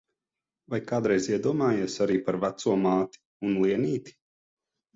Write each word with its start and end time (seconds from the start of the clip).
Vai 0.73 0.79
kādreiz 0.91 1.27
iedomājies 1.33 1.99
arī 2.07 2.17
par 2.31 2.39
veco 2.47 2.75
māti 2.89 3.25
un 3.51 3.57
Lienīti? 3.61 4.19